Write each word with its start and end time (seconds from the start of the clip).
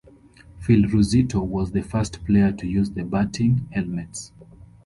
Phil 0.57 0.85
Rizzuto 0.87 1.43
was 1.45 1.71
the 1.73 1.83
first 1.83 2.25
player 2.25 2.51
to 2.51 2.65
use 2.65 2.89
the 2.89 3.03
batting 3.03 3.67
helmets. 3.71 4.31